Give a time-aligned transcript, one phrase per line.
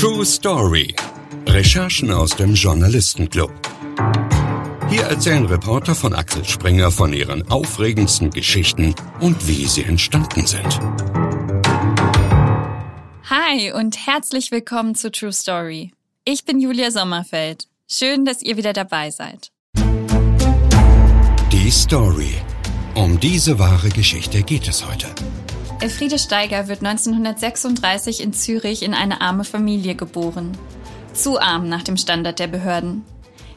[0.00, 0.94] True Story.
[1.46, 3.52] Recherchen aus dem Journalistenclub.
[4.88, 10.80] Hier erzählen Reporter von Axel Springer von ihren aufregendsten Geschichten und wie sie entstanden sind.
[13.28, 15.92] Hi und herzlich willkommen zu True Story.
[16.24, 17.68] Ich bin Julia Sommerfeld.
[17.86, 19.52] Schön, dass ihr wieder dabei seid.
[21.52, 22.36] Die Story.
[22.94, 25.08] Um diese wahre Geschichte geht es heute.
[25.80, 30.52] Elfriede Steiger wird 1936 in Zürich in eine arme Familie geboren.
[31.14, 33.02] Zu arm nach dem Standard der Behörden.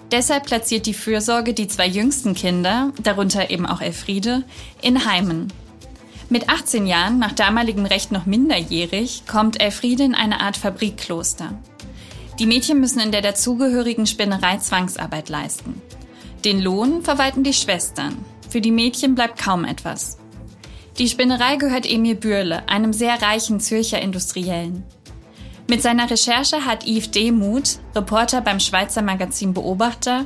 [0.09, 4.43] Deshalb platziert die Fürsorge die zwei jüngsten Kinder, darunter eben auch Elfriede,
[4.81, 5.51] in Heimen.
[6.29, 11.59] Mit 18 Jahren, nach damaligem Recht noch minderjährig, kommt Elfriede in eine Art Fabrikkloster.
[12.39, 15.81] Die Mädchen müssen in der dazugehörigen Spinnerei Zwangsarbeit leisten.
[16.45, 18.23] Den Lohn verwalten die Schwestern.
[18.49, 20.17] Für die Mädchen bleibt kaum etwas.
[20.99, 24.83] Die Spinnerei gehört Emil Bürle, einem sehr reichen Zürcher Industriellen.
[25.67, 30.25] Mit seiner Recherche hat Yves Demuth, Reporter beim Schweizer Magazin Beobachter,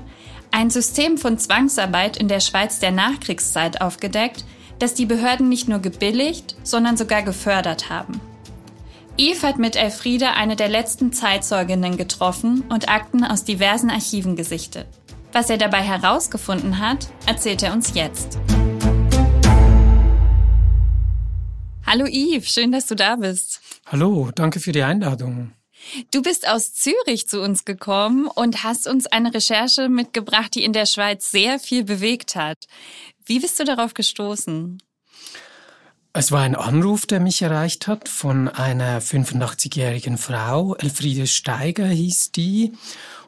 [0.52, 4.44] ein System von Zwangsarbeit in der Schweiz der Nachkriegszeit aufgedeckt,
[4.80, 8.20] das die Behörden nicht nur gebilligt, sondern sogar gefördert haben.
[9.18, 14.88] Yves hat mit Elfriede eine der letzten Zeitzeuginnen getroffen und Akten aus diversen Archiven gesichtet.
[15.32, 18.38] Was er dabei herausgefunden hat, erzählt er uns jetzt.
[21.90, 23.62] Hallo Yves, schön, dass du da bist.
[23.86, 25.54] Hallo, danke für die Einladung.
[26.12, 30.74] Du bist aus Zürich zu uns gekommen und hast uns eine Recherche mitgebracht, die in
[30.74, 32.58] der Schweiz sehr viel bewegt hat.
[33.26, 34.84] Wie bist du darauf gestoßen?
[36.12, 40.76] Es war ein Anruf, der mich erreicht hat von einer 85-jährigen Frau.
[40.76, 42.74] Elfriede Steiger hieß die.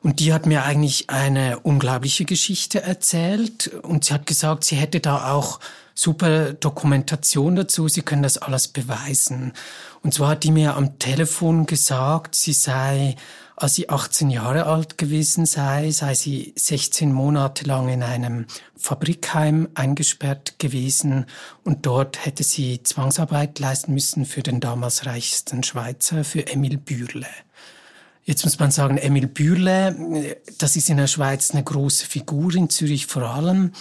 [0.02, 3.68] Und die hat mir eigentlich eine unglaubliche Geschichte erzählt.
[3.84, 5.62] Und sie hat gesagt, sie hätte da auch
[6.00, 9.52] super Dokumentation dazu, sie können das alles beweisen.
[10.02, 13.18] Und zwar hat die mir am Telefon gesagt, sie sei,
[13.58, 18.46] als sie 18 Jahre alt gewesen sei, sei sie 16 Monate lang in einem
[18.78, 21.26] Fabrikheim eingesperrt gewesen
[21.66, 27.28] und dort hätte sie Zwangsarbeit leisten müssen für den damals reichsten Schweizer, für Emil Bürle.
[28.24, 32.70] Jetzt muss man sagen, Emil Bürle, das ist in der Schweiz eine große Figur, in
[32.70, 33.72] Zürich vor allem.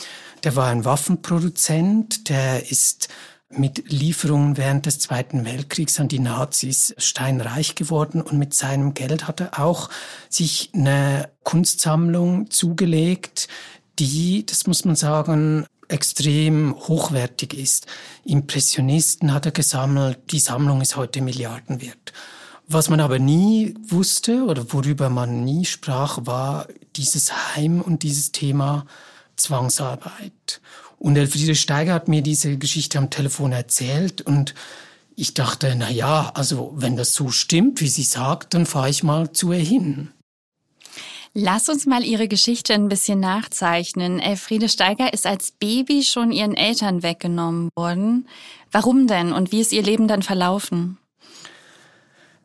[0.45, 3.09] Der war ein Waffenproduzent, der ist
[3.51, 9.27] mit Lieferungen während des Zweiten Weltkriegs an die Nazis steinreich geworden und mit seinem Geld
[9.27, 9.89] hat er auch
[10.29, 13.49] sich eine Kunstsammlung zugelegt,
[13.99, 17.87] die, das muss man sagen, extrem hochwertig ist.
[18.25, 22.13] Impressionisten hat er gesammelt, die Sammlung ist heute Milliardenwert.
[22.71, 28.31] Was man aber nie wusste oder worüber man nie sprach, war dieses Heim und dieses
[28.31, 28.85] Thema
[29.37, 30.61] Zwangsarbeit.
[30.99, 34.55] Und Elfriede Steiger hat mir diese Geschichte am Telefon erzählt und
[35.17, 39.03] ich dachte, na ja, also wenn das so stimmt, wie sie sagt, dann fahre ich
[39.03, 40.13] mal zu ihr hin.
[41.33, 44.19] Lass uns mal ihre Geschichte ein bisschen nachzeichnen.
[44.19, 48.29] Elfriede Steiger ist als Baby schon ihren Eltern weggenommen worden.
[48.71, 50.99] Warum denn und wie ist ihr Leben dann verlaufen?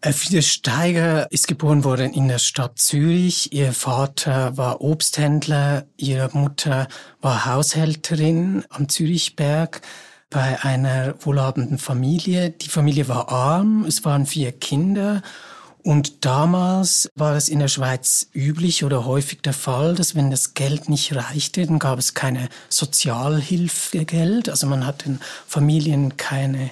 [0.06, 3.53] Elfriede Steiger ist geboren worden in der Stadt Zürich.
[3.53, 6.90] Ihr Vater war Obsthändler, ihre Mutter
[7.22, 9.80] war Haushälterin am Zürichberg
[10.30, 12.50] bei einer wohlhabenden Familie.
[12.50, 15.22] Die Familie war arm, es waren vier Kinder
[15.84, 20.53] und damals war es in der Schweiz üblich oder häufig der Fall, dass wenn das
[20.53, 26.72] Geld nicht reichte, dann gab es keine Sozialhilfegeld, also man hat den Familien keine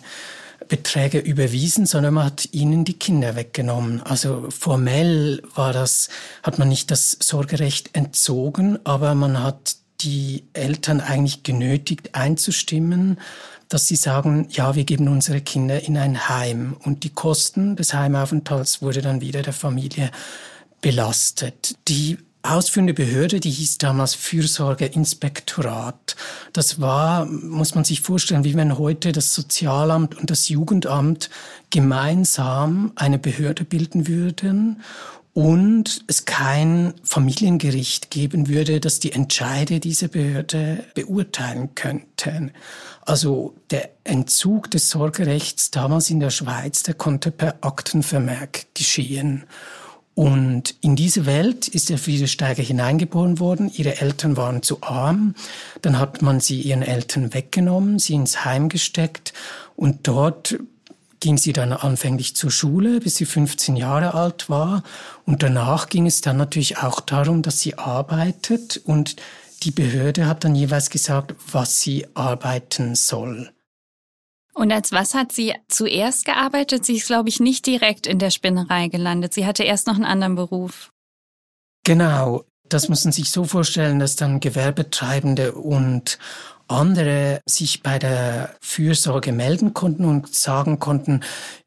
[0.72, 4.02] Beträge überwiesen, sondern man hat ihnen die Kinder weggenommen.
[4.04, 6.08] Also formell war das,
[6.44, 13.20] hat man nicht das Sorgerecht entzogen, aber man hat die Eltern eigentlich genötigt einzustimmen,
[13.68, 16.78] dass sie sagen, ja, wir geben unsere Kinder in ein Heim.
[16.86, 20.10] Und die Kosten des Heimaufenthalts wurde dann wieder der Familie
[20.80, 21.76] belastet.
[21.90, 26.16] Die ausführende Behörde, die hieß damals Fürsorgeinspektorat.
[26.53, 31.30] Das war, muss man sich vorstellen, wie wenn heute das Sozialamt und das Jugendamt
[31.69, 34.81] gemeinsam eine Behörde bilden würden
[35.33, 42.51] und es kein Familiengericht geben würde, das die Entscheide dieser Behörde beurteilen könnte.
[43.04, 49.45] Also der Entzug des Sorgerechts damals in der Schweiz, der konnte per Aktenvermerk geschehen.
[50.13, 53.72] Und in diese Welt ist Elfriede Steiger hineingeboren worden.
[53.74, 55.36] Ihre Eltern waren zu arm.
[55.81, 59.34] Dann hat man sie ihren Eltern weggenommen, sie ins Heim gesteckt
[59.75, 60.60] und dort
[61.22, 64.84] ging sie dann anfänglich zur Schule, bis sie 15 Jahre alt war.
[65.25, 69.16] Und danach ging es dann natürlich auch darum, dass sie arbeitet und
[69.64, 73.52] die Behörde hat dann jeweils gesagt, was sie arbeiten soll.
[74.53, 76.86] Und als was hat sie zuerst gearbeitet?
[76.86, 79.33] Sie ist, glaube ich, nicht direkt in der Spinnerei gelandet.
[79.33, 80.92] Sie hatte erst noch einen anderen Beruf.
[81.83, 82.44] Genau.
[82.68, 86.19] Das muss man sich so vorstellen, dass dann Gewerbetreibende und
[86.69, 91.21] andere sich bei der Fürsorge melden konnten und sagen konnten,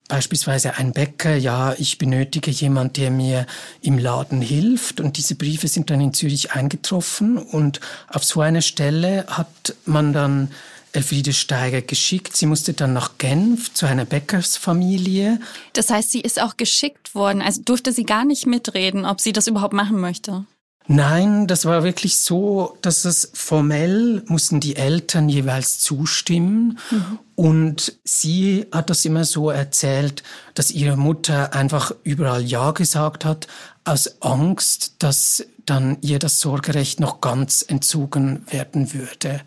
[0.06, 3.46] Beispielsweise ein Bäcker, ja, ich benötige jemand, der mir
[3.80, 5.00] im Laden hilft.
[5.00, 7.38] Und diese Briefe sind dann in Zürich eingetroffen.
[7.38, 10.50] Und auf so eine Stelle hat man dann
[10.94, 12.37] Elfriede Steiger geschickt.
[12.37, 15.41] Sie musste dann nach Genf zu einer Bäckersfamilie.
[15.73, 17.43] Das heißt, sie ist auch geschickt worden.
[17.43, 20.44] Also durfte sie gar nicht mitreden, ob sie das überhaupt machen möchte.
[20.87, 26.79] Nein, das war wirklich so, dass es formell mussten die Eltern jeweils zustimmen.
[26.91, 27.19] Mhm.
[27.37, 33.49] Und sie hat das immer so erzählt, dass ihre Mutter einfach überall Ja gesagt hat,
[33.85, 39.40] aus Angst, dass dann ihr das Sorgerecht noch ganz entzogen werden würde.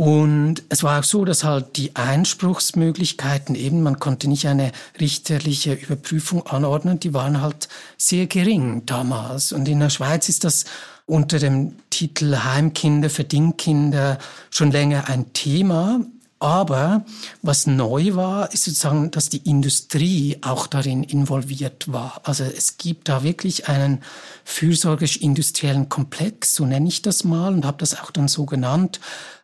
[0.00, 5.74] Und es war auch so, dass halt die Einspruchsmöglichkeiten eben, man konnte nicht eine richterliche
[5.74, 7.68] Überprüfung anordnen, die waren halt
[7.98, 9.52] sehr gering damals.
[9.52, 10.64] Und in der Schweiz ist das
[11.04, 14.16] unter dem Titel Heimkinder, Verdingkinder
[14.48, 16.00] schon länger ein Thema.
[16.38, 17.04] Aber
[17.42, 22.22] was neu war, ist sozusagen, dass die Industrie auch darin involviert war.
[22.24, 24.02] Also es gibt da wirklich einen
[24.44, 29.00] fürsorgisch-industriellen Komplex, so nenne ich das mal und habe das auch dann so genannt,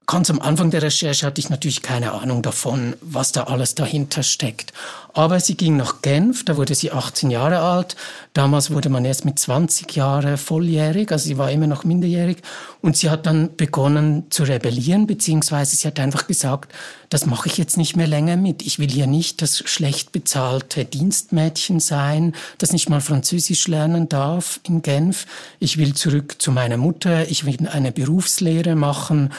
[0.09, 4.23] Ganz am Anfang der Recherche hatte ich natürlich keine Ahnung davon, was da alles dahinter
[4.23, 4.73] steckt.
[5.15, 7.97] Aber sie ging nach Genf, da wurde sie 18 Jahre alt.
[8.33, 12.37] Damals wurde man erst mit 20 Jahren volljährig, also sie war immer noch minderjährig.
[12.83, 16.73] Und sie hat dann begonnen zu rebellieren, beziehungsweise sie hat einfach gesagt,
[17.09, 18.63] das mache ich jetzt nicht mehr länger mit.
[18.63, 24.61] Ich will hier nicht das schlecht bezahlte Dienstmädchen sein, das nicht mal Französisch lernen darf
[24.63, 25.27] in Genf.
[25.59, 29.31] Ich will zurück zu meiner Mutter, ich will eine Berufslehre machen.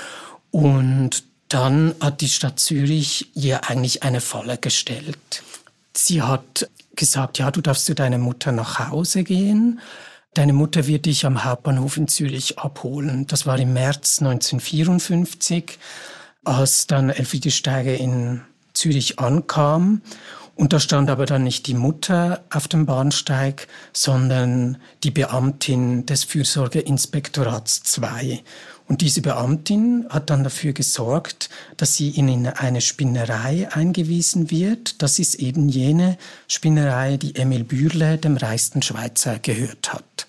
[0.57, 5.43] Und dann hat die Stadt Zürich ihr eigentlich eine Falle gestellt.
[5.93, 9.79] Sie hat gesagt, ja, du darfst zu deiner Mutter nach Hause gehen.
[10.33, 13.27] Deine Mutter wird dich am Hauptbahnhof in Zürich abholen.
[13.27, 15.77] Das war im März 1954,
[16.43, 18.41] als dann Elfriede Steiger in
[18.73, 20.01] Zürich ankam.
[20.55, 26.23] Und da stand aber dann nicht die Mutter auf dem Bahnsteig, sondern die Beamtin des
[26.23, 28.41] Fürsorgeinspektorats 2.
[28.87, 35.01] Und diese Beamtin hat dann dafür gesorgt, dass sie in eine Spinnerei eingewiesen wird.
[35.01, 36.17] Das ist eben jene
[36.47, 40.27] Spinnerei, die Emil Bürle, dem reichsten Schweizer, gehört hat.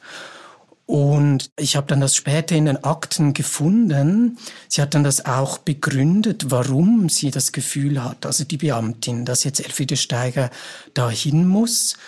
[0.86, 4.38] Und ich habe dann das später in den Akten gefunden.
[4.68, 9.44] Sie hat dann das auch begründet, warum sie das Gefühl hat, also die Beamtin, dass
[9.44, 10.50] jetzt Elfriede Steiger
[10.94, 11.98] dahin muss.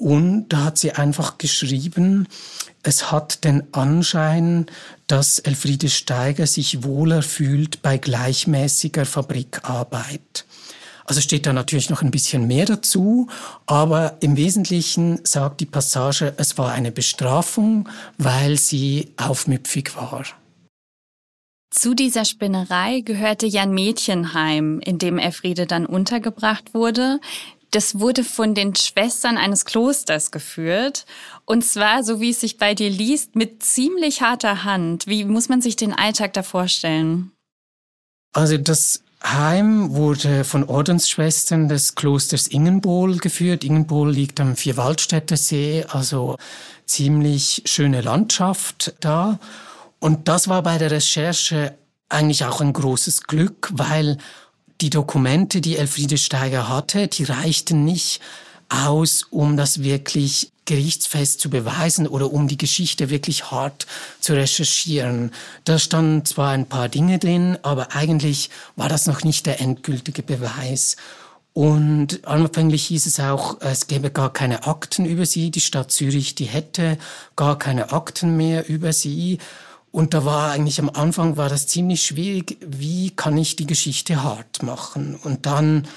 [0.00, 2.26] Und da hat sie einfach geschrieben,
[2.82, 4.64] es hat den Anschein,
[5.06, 10.46] dass Elfriede Steiger sich wohler fühlt bei gleichmäßiger Fabrikarbeit.
[11.04, 13.28] Also steht da natürlich noch ein bisschen mehr dazu,
[13.66, 17.86] aber im Wesentlichen sagt die Passage, es war eine Bestrafung,
[18.16, 20.24] weil sie aufmüpfig war.
[21.68, 27.20] Zu dieser Spinnerei gehörte ja ein Mädchenheim, in dem Elfriede dann untergebracht wurde.
[27.70, 31.06] Das wurde von den Schwestern eines Klosters geführt.
[31.44, 35.06] Und zwar, so wie es sich bei dir liest, mit ziemlich harter Hand.
[35.06, 37.32] Wie muss man sich den Alltag da vorstellen?
[38.32, 43.64] Also das Heim wurde von Ordensschwestern des Klosters Ingenbohl geführt.
[43.64, 46.36] Ingenbohl liegt am Vierwaldstätter See, also
[46.86, 49.38] ziemlich schöne Landschaft da.
[49.98, 51.76] Und das war bei der Recherche
[52.08, 54.16] eigentlich auch ein großes Glück, weil
[54.80, 58.20] die Dokumente, die Elfriede Steiger hatte, die reichten nicht
[58.68, 63.86] aus, um das wirklich gerichtsfest zu beweisen oder um die Geschichte wirklich hart
[64.20, 65.32] zu recherchieren.
[65.64, 70.22] Da standen zwar ein paar Dinge drin, aber eigentlich war das noch nicht der endgültige
[70.22, 70.96] Beweis.
[71.52, 75.50] Und anfänglich hieß es auch, es gäbe gar keine Akten über sie.
[75.50, 76.96] Die Stadt Zürich, die hätte
[77.34, 79.38] gar keine Akten mehr über sie.
[79.92, 84.22] Und da war eigentlich am Anfang war das ziemlich schwierig, wie kann ich die Geschichte
[84.22, 85.16] hart machen?
[85.16, 85.88] Und dann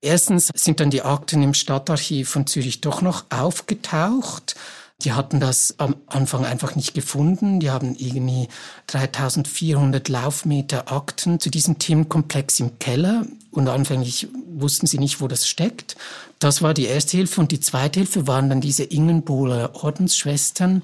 [0.00, 4.56] erstens sind dann die Akten im Stadtarchiv von Zürich doch noch aufgetaucht.
[5.04, 7.60] Die hatten das am Anfang einfach nicht gefunden.
[7.60, 8.48] Die haben irgendwie
[8.86, 15.48] 3400 Laufmeter Akten zu diesem Themenkomplex im Keller und anfänglich wussten sie nicht, wo das
[15.48, 15.96] steckt.
[16.38, 20.82] Das war die erste Hilfe und die zweite Hilfe waren dann diese Ingenbohler Ordensschwestern,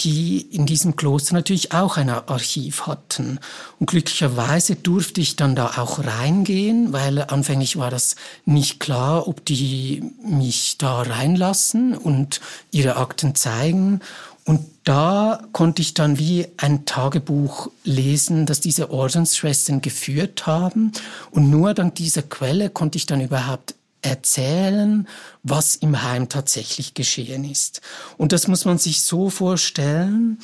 [0.00, 3.40] die in diesem Kloster natürlich auch ein Archiv hatten.
[3.80, 8.14] Und glücklicherweise durfte ich dann da auch reingehen, weil anfänglich war das
[8.44, 12.40] nicht klar, ob die mich da reinlassen und
[12.70, 14.00] ihre Akten zeigen.
[14.44, 20.92] Und da konnte ich dann wie ein Tagebuch lesen, das diese Ordensschwestern geführt haben.
[21.30, 25.08] Und nur dank dieser Quelle konnte ich dann überhaupt erzählen,
[25.42, 27.80] was im Heim tatsächlich geschehen ist.
[28.16, 30.38] Und das muss man sich so vorstellen.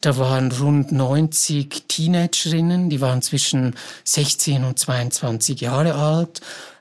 [0.00, 6.40] Da waren rund 90 Teenagerinnen, die waren zwischen 16 und 22 Jahre alt.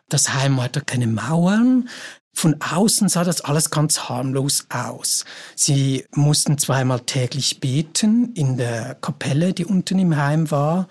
[0.10, 1.88] Das Heim hatte keine Mauern.
[2.34, 5.25] Von außen sah das alles ganz harmlos aus.
[5.56, 10.88] Sie mussten zweimal täglich beten in der Kapelle, die unten im Heim war,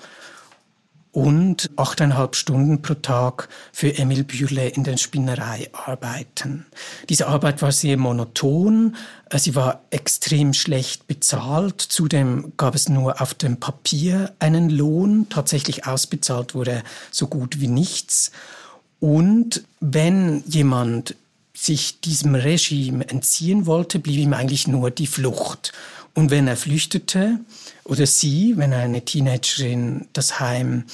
[1.12, 6.66] und achteinhalb Stunden pro Tag für Emil Bürle in der Spinnerei arbeiten.
[7.08, 8.96] Diese Arbeit war sehr monoton,
[9.34, 15.86] sie war extrem schlecht bezahlt, zudem gab es nur auf dem Papier einen Lohn, tatsächlich
[15.86, 18.30] ausbezahlt wurde so gut wie nichts.
[19.00, 21.16] Und wenn jemand
[21.54, 25.72] sich diesem Regime entziehen wollte, blieb ihm eigentlich nur die Flucht.
[26.14, 27.40] Und wenn er flüchtete,
[27.84, 30.84] oder sie, wenn eine Teenagerin das Heim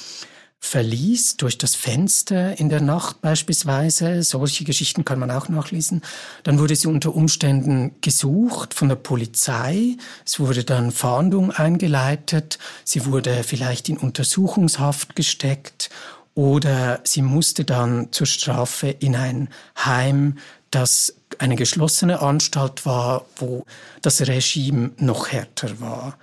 [0.59, 6.01] verließ, durch das Fenster in der Nacht beispielsweise, solche Geschichten kann man auch nachlesen,
[6.43, 9.95] dann wurde sie unter Umständen gesucht von der Polizei,
[10.25, 15.89] es wurde dann Fahndung eingeleitet, sie wurde vielleicht in Untersuchungshaft gesteckt
[16.33, 20.37] oder sie musste dann zur Strafe in ein Heim,
[20.69, 23.65] das eine geschlossene Anstalt war, wo
[24.01, 26.17] das Regime noch härter war.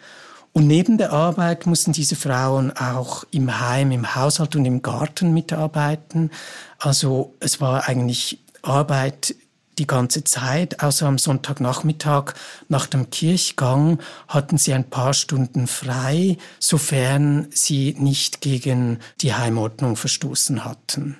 [0.53, 5.35] Und neben der Arbeit mussten diese Frauen auch im Heim, im Haushalt und im Garten
[5.35, 6.31] mitarbeiten.
[6.79, 9.35] Also es war eigentlich Arbeit
[9.79, 12.35] die ganze Zeit, außer am Sonntagnachmittag
[12.69, 19.97] nach dem Kirchgang hatten sie ein paar Stunden frei, sofern sie nicht gegen die Heimordnung
[19.97, 21.19] verstoßen hatten.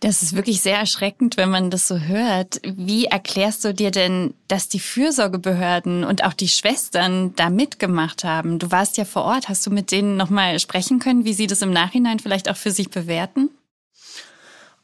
[0.00, 2.60] Das ist wirklich sehr erschreckend, wenn man das so hört.
[2.62, 8.58] Wie erklärst du dir denn, dass die Fürsorgebehörden und auch die Schwestern da mitgemacht haben?
[8.58, 9.48] Du warst ja vor Ort.
[9.48, 12.72] Hast du mit denen nochmal sprechen können, wie sie das im Nachhinein vielleicht auch für
[12.72, 13.48] sich bewerten?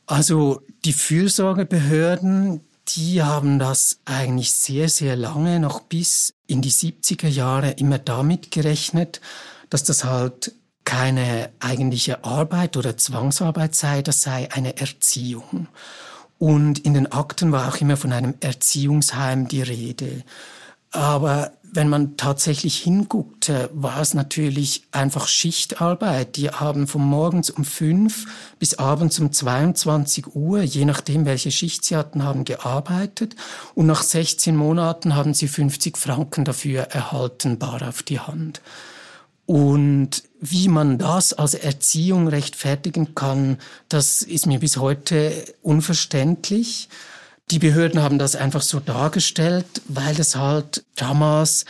[0.06, 7.28] Also die Fürsorgebehörden, die haben das eigentlich sehr, sehr lange, noch bis in die 70er
[7.28, 9.20] Jahre immer damit gerechnet,
[9.68, 10.52] dass das halt
[10.84, 15.68] keine eigentliche Arbeit oder Zwangsarbeit sei, das sei eine Erziehung.
[16.38, 20.24] Und in den Akten war auch immer von einem Erziehungsheim die Rede.
[20.90, 26.36] Aber wenn man tatsächlich hinguckte, war es natürlich einfach Schichtarbeit.
[26.36, 28.26] Die haben von morgens um fünf
[28.58, 33.36] bis abends um 22 Uhr, je nachdem welche Schicht sie hatten, haben gearbeitet.
[33.74, 38.60] Und nach 16 Monaten haben sie 50 Franken dafür erhalten, bar auf die Hand.
[39.46, 43.58] Und wie man das als Erziehung rechtfertigen kann,
[43.88, 45.32] das ist mir bis heute
[45.62, 46.88] unverständlich.
[47.50, 51.64] Die Behörden haben das einfach so dargestellt, weil das halt damals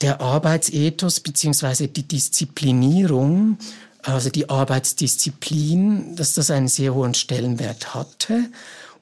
[0.00, 3.58] der Arbeitsethos beziehungsweise die Disziplinierung,
[4.02, 8.50] also die Arbeitsdisziplin, dass das einen sehr hohen Stellenwert hatte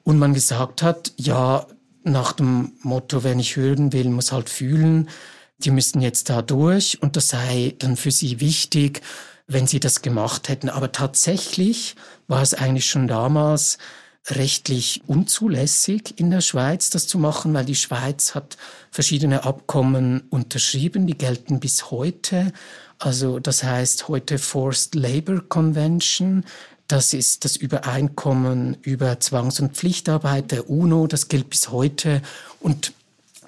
[0.03, 1.67] und man gesagt hat, ja,
[2.03, 5.09] nach dem Motto, wer nicht hören will, muss halt fühlen,
[5.57, 9.01] die müssten jetzt da durch und das sei dann für sie wichtig,
[9.47, 10.69] wenn sie das gemacht hätten.
[10.69, 11.95] Aber tatsächlich
[12.27, 13.77] war es eigentlich schon damals
[14.27, 18.57] rechtlich unzulässig in der Schweiz, das zu machen, weil die Schweiz hat
[18.89, 22.51] verschiedene Abkommen unterschrieben, die gelten bis heute.
[22.97, 26.43] Also das heißt heute Forced Labor Convention.
[26.87, 31.07] Das ist das Übereinkommen über Zwangs- und Pflichtarbeit der UNO.
[31.07, 32.21] Das gilt bis heute.
[32.59, 32.93] Und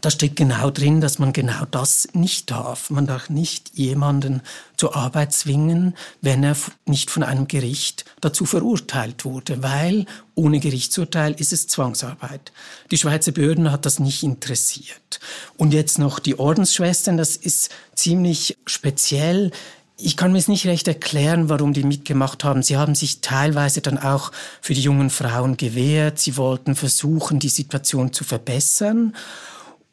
[0.01, 2.89] da steht genau drin, dass man genau das nicht darf.
[2.89, 4.41] Man darf nicht jemanden
[4.75, 11.33] zur Arbeit zwingen, wenn er nicht von einem Gericht dazu verurteilt wurde, weil ohne Gerichtsurteil
[11.33, 12.51] ist es Zwangsarbeit.
[12.91, 15.19] Die Schweizer Behörden hat das nicht interessiert.
[15.57, 19.51] Und jetzt noch die Ordensschwestern, das ist ziemlich speziell.
[19.99, 22.61] Ich kann mir es nicht recht erklären, warum die mitgemacht haben.
[22.61, 26.19] Sie haben sich teilweise dann auch für die jungen Frauen gewehrt.
[26.19, 29.15] Sie wollten versuchen, die Situation zu verbessern.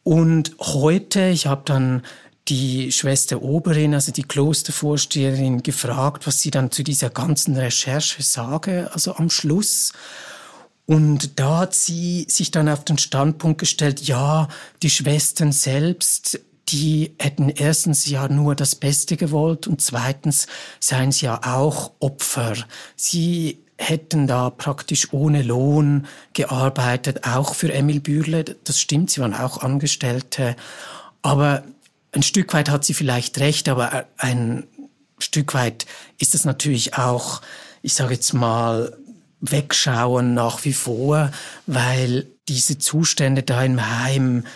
[0.04, 2.02] Und heute, ich habe dann
[2.48, 8.90] die Schwester Oberin, also die Klostervorsteherin, gefragt, was sie dann zu dieser ganzen Recherche sage,
[8.92, 9.92] also am Schluss.
[10.86, 14.48] Und da hat sie sich dann auf den Standpunkt gestellt, ja,
[14.82, 20.46] die Schwestern selbst, die hätten erstens ja nur das Beste gewollt und zweitens
[20.80, 22.54] seien sie ja auch Opfer.
[22.96, 28.44] Sie hätten da praktisch ohne Lohn gearbeitet, auch für Emil Bürle.
[28.44, 30.56] Das stimmt, sie waren auch Angestellte.
[31.22, 31.64] Aber
[32.12, 34.66] ein Stück weit hat sie vielleicht recht, aber ein
[35.18, 35.86] Stück weit
[36.18, 37.42] ist es natürlich auch,
[37.82, 38.96] ich sage jetzt mal,
[39.40, 41.30] wegschauen nach wie vor,
[41.66, 44.46] weil diese Zustände da im Heim,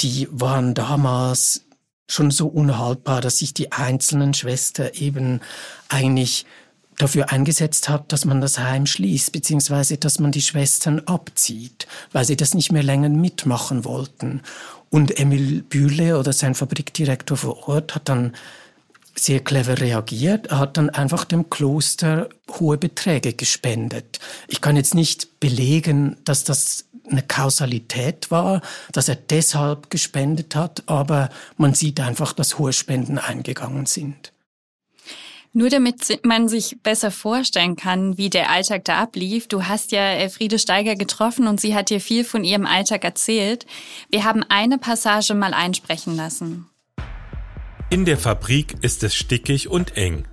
[0.00, 1.62] die waren damals
[2.08, 5.40] schon so unhaltbar, dass sich die einzelnen Schwestern eben
[5.88, 6.46] eigentlich
[6.98, 12.24] dafür eingesetzt hat, dass man das Heim schließt, beziehungsweise dass man die Schwestern abzieht, weil
[12.24, 14.42] sie das nicht mehr länger mitmachen wollten.
[14.90, 18.34] Und Emil Bühle oder sein Fabrikdirektor vor Ort hat dann
[19.14, 20.48] sehr clever reagiert.
[20.48, 22.28] Er hat dann einfach dem Kloster
[22.58, 24.20] hohe Beträge gespendet.
[24.46, 28.60] Ich kann jetzt nicht belegen, dass das eine Kausalität war,
[28.92, 34.32] dass er deshalb gespendet hat, aber man sieht einfach, dass hohe Spenden eingegangen sind.
[35.52, 39.48] Nur damit man sich besser vorstellen kann, wie der Alltag da ablief.
[39.48, 43.66] Du hast ja Elfriede Steiger getroffen und sie hat dir viel von ihrem Alltag erzählt.
[44.10, 46.66] Wir haben eine Passage mal einsprechen lassen.
[47.90, 50.28] In der Fabrik ist es stickig und eng.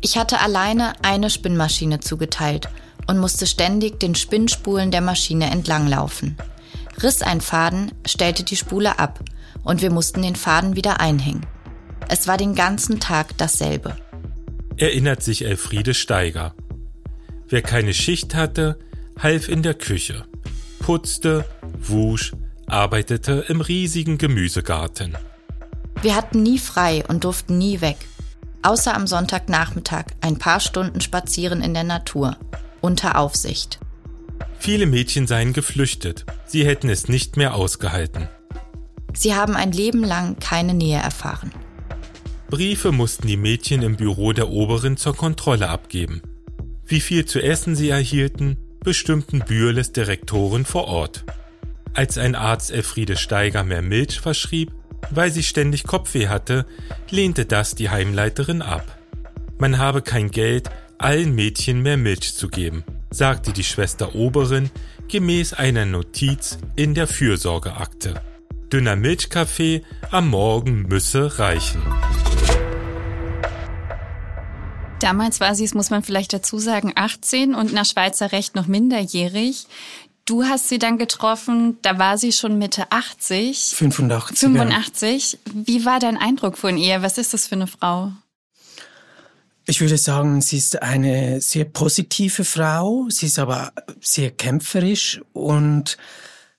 [0.00, 2.68] Ich hatte alleine eine Spinnmaschine zugeteilt
[3.06, 6.36] und musste ständig den Spinnspulen der Maschine entlanglaufen.
[7.02, 9.20] Riss ein Faden, stellte die Spule ab
[9.62, 11.46] und wir mussten den Faden wieder einhängen.
[12.08, 13.96] Es war den ganzen Tag dasselbe.
[14.78, 16.54] Erinnert sich Elfriede Steiger.
[17.48, 18.78] Wer keine Schicht hatte,
[19.18, 20.24] half in der Küche,
[20.78, 21.44] putzte,
[21.80, 22.32] wusch,
[22.66, 25.16] arbeitete im riesigen Gemüsegarten.
[26.00, 27.96] Wir hatten nie frei und durften nie weg.
[28.62, 32.36] Außer am Sonntagnachmittag ein paar Stunden spazieren in der Natur,
[32.80, 33.80] unter Aufsicht.
[34.60, 36.24] Viele Mädchen seien geflüchtet.
[36.46, 38.28] Sie hätten es nicht mehr ausgehalten.
[39.12, 41.50] Sie haben ein Leben lang keine Nähe erfahren.
[42.48, 46.22] Briefe mussten die Mädchen im Büro der Oberin zur Kontrolle abgeben.
[46.86, 51.24] Wie viel zu essen sie erhielten, bestimmten Bürles Direktoren vor Ort.
[51.92, 54.72] Als ein Arzt Elfriede Steiger mehr Milch verschrieb,
[55.10, 56.64] weil sie ständig Kopfweh hatte,
[57.10, 58.98] lehnte das die Heimleiterin ab.
[59.58, 64.70] Man habe kein Geld, allen Mädchen mehr Milch zu geben, sagte die Schwester Oberin
[65.08, 68.14] gemäß einer Notiz in der Fürsorgeakte.
[68.72, 71.82] Dünner Milchkaffee am Morgen müsse reichen.
[75.00, 78.66] Damals war sie, es muss man vielleicht dazu sagen, 18 und nach Schweizer Recht noch
[78.66, 79.66] minderjährig.
[80.24, 83.74] Du hast sie dann getroffen, da war sie schon Mitte 80.
[83.76, 84.38] 85.
[84.38, 85.32] 85.
[85.32, 85.38] Ja.
[85.54, 87.00] Wie war dein Eindruck von ihr?
[87.00, 88.12] Was ist das für eine Frau?
[89.66, 93.06] Ich würde sagen, sie ist eine sehr positive Frau.
[93.08, 95.96] Sie ist aber sehr kämpferisch und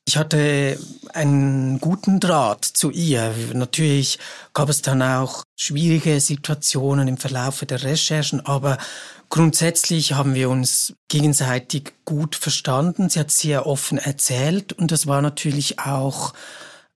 [0.10, 0.80] ich hatte
[1.14, 3.32] einen guten Draht zu ihr.
[3.54, 4.18] Natürlich
[4.56, 8.80] gab es dann auch schwierige Situationen im Verlauf der Recherchen, aber
[9.32, 13.10] Grundsätzlich haben wir uns gegenseitig gut verstanden.
[13.10, 16.34] Sie hat sehr offen erzählt und das war natürlich auch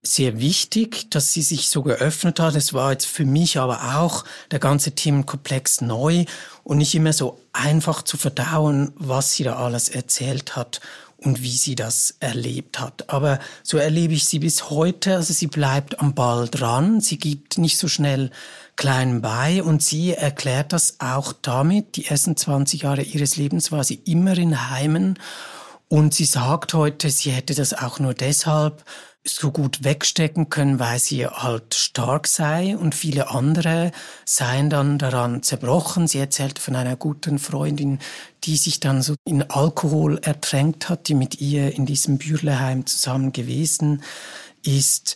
[0.02, 2.56] sehr wichtig, dass sie sich so geöffnet hat.
[2.56, 6.26] Es war jetzt für mich aber auch der ganze Themenkomplex neu
[6.64, 10.82] und nicht immer so einfach zu verdauen, was sie da alles erzählt hat
[11.24, 13.10] und wie sie das erlebt hat.
[13.10, 15.16] Aber so erlebe ich sie bis heute.
[15.16, 17.02] Also sie bleibt am Ball dran.
[17.02, 18.32] Sie gibt nicht so schnell
[18.76, 23.84] klein bei und sie erklärt das auch damit, die ersten 20 Jahre ihres Lebens war
[23.84, 25.20] sie immer in Heimen
[25.94, 28.84] und sie sagt heute, sie hätte das auch nur deshalb
[29.24, 33.92] so gut wegstecken können, weil sie halt stark sei und viele andere
[34.26, 36.08] seien dann daran zerbrochen.
[36.08, 38.00] Sie erzählte von einer guten Freundin,
[38.44, 43.32] die sich dann so in Alkohol ertränkt hat, die mit ihr in diesem Bürleheim zusammen
[43.32, 44.02] gewesen
[44.66, 45.16] ist.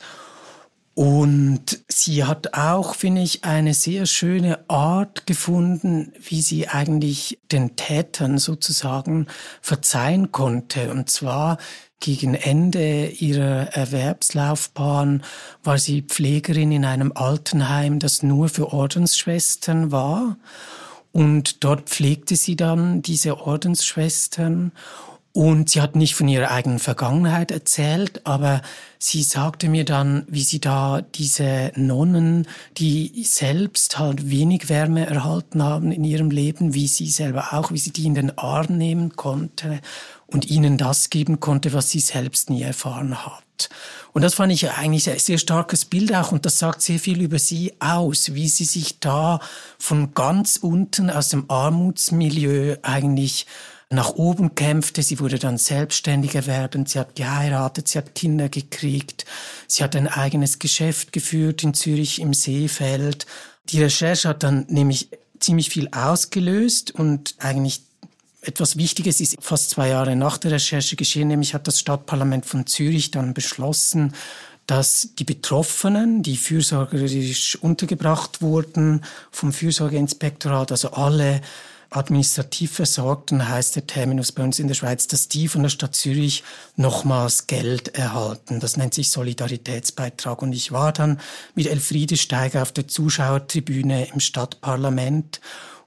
[0.97, 7.75] Und sie hat auch, finde ich, eine sehr schöne Art gefunden, wie sie eigentlich den
[7.75, 9.27] Tätern sozusagen
[9.61, 10.89] verzeihen konnte.
[10.89, 11.59] Und zwar
[11.99, 15.21] gegen Ende ihrer Erwerbslaufbahn
[15.63, 20.37] war sie Pflegerin in einem Altenheim, das nur für Ordensschwestern war.
[21.11, 24.71] Und dort pflegte sie dann diese Ordensschwestern
[25.37, 28.63] und sie hat nicht von ihrer eigenen Vergangenheit erzählt, aber
[28.97, 32.47] sie sagte mir dann, wie sie da diese Nonnen,
[32.79, 37.77] die selbst halt wenig Wärme erhalten haben in ihrem Leben, wie sie selber auch, wie
[37.77, 39.79] sie die in den Arm nehmen konnte
[40.25, 43.69] und ihnen das geben konnte, was sie selbst nie erfahren hat.
[44.13, 47.21] Und das fand ich eigentlich ein sehr starkes Bild auch und das sagt sehr viel
[47.21, 49.39] über sie aus, wie sie sich da
[49.77, 53.45] von ganz unten aus dem Armutsmilieu eigentlich
[53.89, 55.01] nach oben kämpfte.
[55.01, 56.89] Sie wurde dann selbstständig erwerbend.
[56.89, 59.25] Sie hat geheiratet, sie hat Kinder gekriegt.
[59.67, 63.25] Sie hat ein eigenes Geschäft geführt in Zürich im Seefeld.
[63.69, 67.81] Die Recherche hat dann nämlich ziemlich viel ausgelöst und eigentlich
[68.41, 72.65] etwas Wichtiges ist fast zwei Jahre nach der Recherche geschehen, nämlich hat das Stadtparlament von
[72.65, 74.13] Zürich dann beschlossen,
[74.67, 81.41] dass die Betroffenen, die fürsorgerisch untergebracht wurden vom Fürsorgeinspektorat, also alle
[81.89, 85.69] administrativ versorgt, dann heißt der Terminus bei uns in der Schweiz, dass die von der
[85.69, 86.43] Stadt Zürich
[86.75, 88.59] nochmals Geld erhalten.
[88.59, 90.41] Das nennt sich Solidaritätsbeitrag.
[90.41, 91.19] Und ich war dann
[91.55, 95.41] mit Elfriede Steiger auf der Zuschauertribüne im Stadtparlament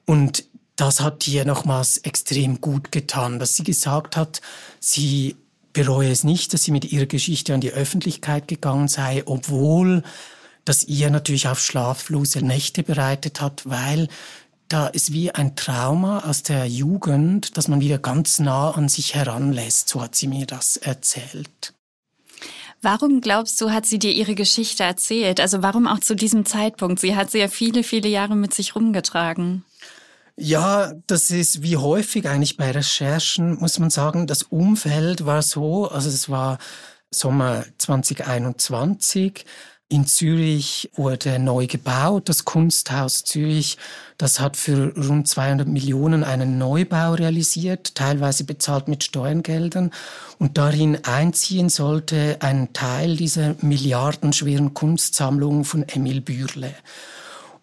[0.06, 0.44] und
[0.80, 4.40] das hat ihr nochmals extrem gut getan, dass sie gesagt hat,
[4.80, 5.36] sie
[5.74, 10.02] bereue es nicht, dass sie mit ihrer Geschichte an die Öffentlichkeit gegangen sei, obwohl
[10.64, 14.08] das ihr natürlich auf schlaflose Nächte bereitet hat, weil
[14.70, 19.14] da ist wie ein Trauma aus der Jugend, dass man wieder ganz nah an sich
[19.14, 19.88] heranlässt.
[19.88, 21.74] So hat sie mir das erzählt.
[22.80, 25.40] Warum glaubst du, hat sie dir ihre Geschichte erzählt?
[25.40, 27.00] Also warum auch zu diesem Zeitpunkt?
[27.00, 29.64] Sie hat sie ja viele, viele Jahre mit sich rumgetragen.
[30.36, 35.88] Ja, das ist wie häufig eigentlich bei Recherchen, muss man sagen, das Umfeld war so,
[35.88, 36.58] also es war
[37.10, 39.44] Sommer 2021.
[39.92, 43.76] In Zürich wurde neu gebaut, das Kunsthaus Zürich.
[44.18, 49.90] Das hat für rund 200 Millionen einen Neubau realisiert, teilweise bezahlt mit Steuergeldern.
[50.38, 56.72] Und darin einziehen sollte ein Teil dieser milliardenschweren Kunstsammlung von Emil Bürle.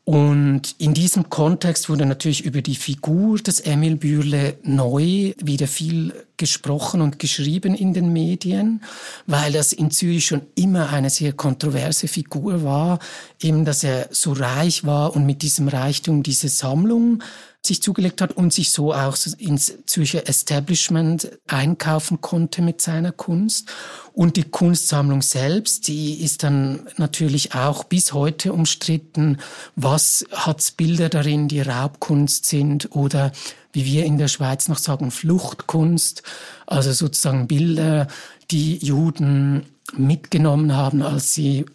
[0.09, 6.13] Und in diesem Kontext wurde natürlich über die Figur des Emil Bürle neu wieder viel
[6.37, 8.81] gesprochen und geschrieben in den Medien,
[9.25, 12.99] weil das in Zürich schon immer eine sehr kontroverse Figur war,
[13.41, 17.21] eben dass er so reich war und mit diesem Reichtum diese Sammlung
[17.67, 23.69] sich zugelegt hat und sich so auch ins Zürcher Establishment einkaufen konnte mit seiner Kunst.
[24.13, 29.37] Und die Kunstsammlung selbst, die ist dann natürlich auch bis heute umstritten.
[29.75, 33.31] Was hat's Bilder darin, die Raubkunst sind oder
[33.73, 36.23] wie wir in der Schweiz noch sagen, Fluchtkunst,
[36.65, 38.07] also sozusagen Bilder,
[38.49, 41.65] die Juden mitgenommen haben, als sie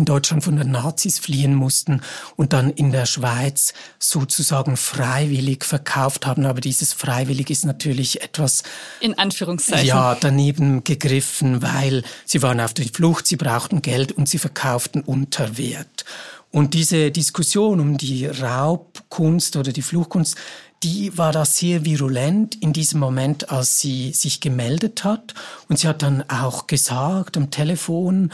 [0.00, 2.00] in Deutschland von den Nazis fliehen mussten
[2.36, 6.46] und dann in der Schweiz sozusagen freiwillig verkauft haben.
[6.46, 8.62] Aber dieses freiwillig ist natürlich etwas
[9.00, 14.28] in Anführungszeichen ja daneben gegriffen, weil sie waren auf der Flucht, sie brauchten Geld und
[14.28, 16.04] sie verkauften unter Wert.
[16.50, 20.36] Und diese Diskussion um die Raubkunst oder die Fluchtkunst,
[20.82, 25.34] die war da sehr virulent in diesem Moment, als sie sich gemeldet hat.
[25.68, 28.32] Und sie hat dann auch gesagt am Telefon,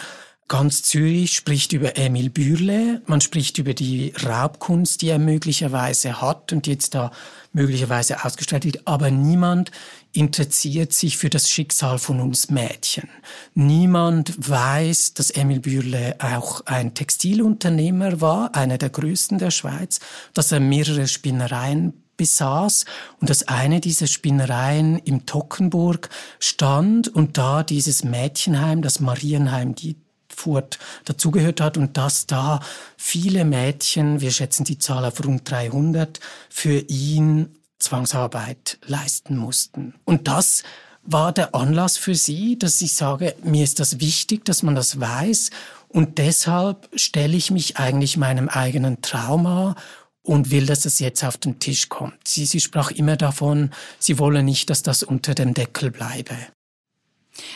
[0.48, 6.52] Ganz Zürich spricht über Emil Bürle, man spricht über die Raubkunst, die er möglicherweise hat
[6.52, 7.11] und jetzt da
[7.52, 9.72] möglicherweise ausgestellt wird, aber niemand
[10.12, 13.09] interessiert sich für das Schicksal von uns Mädchen.
[13.54, 19.98] Niemand weiß, dass Emil Bürle auch ein Textilunternehmer war, einer der größten der Schweiz,
[20.32, 22.85] dass er mehrere Spinnereien besaß
[23.20, 29.96] und dass eine dieser Spinnereien im Tockenburg stand und da dieses Mädchenheim, das Marienheim, die
[30.37, 32.61] Furt dazugehört hat und dass da
[32.96, 39.94] viele Mädchen, wir schätzen die Zahl auf rund 300, für ihn Zwangsarbeit leisten mussten.
[40.05, 40.62] Und das
[41.03, 44.99] war der Anlass für sie, dass ich sage, mir ist das wichtig, dass man das
[45.01, 45.51] weiß
[45.88, 49.77] und deshalb stelle ich mich eigentlich meinem eigenen Trauma
[50.22, 52.27] und will, dass es jetzt auf den Tisch kommt.
[52.27, 56.35] Sie, sie sprach immer davon, sie wolle nicht, dass das unter dem Deckel bleibe.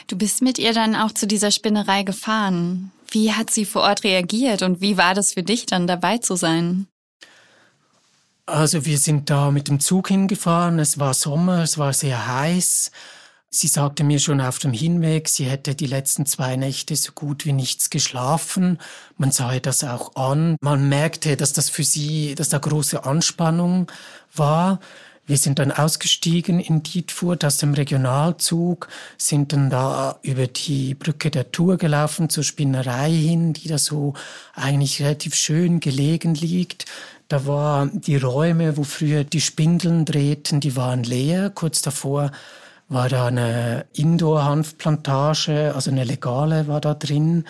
[0.07, 2.93] Du bist mit ihr dann auch zu dieser Spinnerei gefahren.
[3.11, 6.37] Wie hat sie vor Ort reagiert und wie war das für dich dann dabei zu
[6.37, 6.87] sein?
[8.47, 12.91] Also wir sind da mit dem Zug hingefahren, es war Sommer, es war sehr heiß.
[13.53, 17.45] Sie sagte mir schon auf dem Hinweg, sie hätte die letzten zwei Nächte so gut
[17.45, 18.79] wie nichts geschlafen.
[19.17, 20.57] Man sah ihr das auch an.
[20.61, 23.91] Man merkte, dass das für sie, dass da große Anspannung
[24.37, 24.79] war.
[25.31, 31.31] Wir sind dann ausgestiegen in Dietfurt aus dem Regionalzug, sind dann da über die Brücke
[31.31, 34.15] der Tour gelaufen zur Spinnerei hin, die da so
[34.55, 36.87] eigentlich relativ schön gelegen liegt.
[37.29, 41.51] Da war die Räume, wo früher die Spindeln drehten, die waren leer.
[41.51, 42.33] Kurz davor
[42.89, 47.45] war da eine Indoor-Hanfplantage, also eine legale war da drin.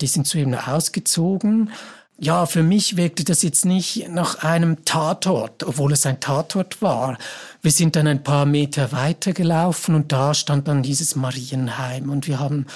[0.00, 1.70] Die sind zu ihm ausgezogen
[2.18, 7.18] ja, für mich wirkte das jetzt nicht nach einem Tatort, obwohl es ein Tatort war.
[7.60, 12.28] Wir sind dann ein paar Meter weiter gelaufen und da stand dann dieses Marienheim und
[12.28, 12.66] wir haben